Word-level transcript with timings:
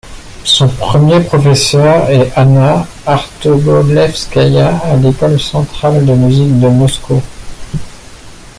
Son 0.45 0.67
premier 0.67 1.19
professeur 1.19 2.09
est 2.09 2.31
Anna 2.35 2.87
Artobolevskaïa 3.05 4.79
à 4.79 4.95
l'école 4.95 5.39
centrale 5.39 6.03
de 6.03 6.13
musique 6.15 6.59
de 6.59 6.67
Moscou. 6.69 7.21